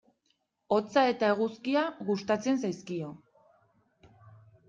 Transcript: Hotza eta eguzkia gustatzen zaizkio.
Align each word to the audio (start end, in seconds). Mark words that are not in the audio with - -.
Hotza 0.75 1.01
eta 1.09 1.27
eguzkia 1.33 1.83
gustatzen 2.09 2.59
zaizkio. 2.69 3.11